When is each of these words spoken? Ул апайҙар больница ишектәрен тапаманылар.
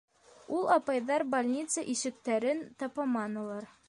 Ул 0.59 0.63
апайҙар 0.75 1.25
больница 1.35 1.83
ишектәрен 1.95 2.65
тапаманылар. 2.81 3.71